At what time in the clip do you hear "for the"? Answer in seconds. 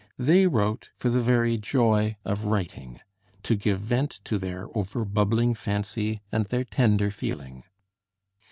0.95-1.19